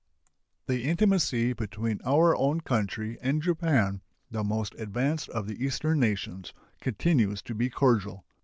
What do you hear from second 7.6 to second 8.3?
cordial.